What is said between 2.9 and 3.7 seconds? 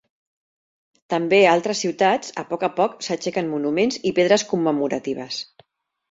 s'aixequen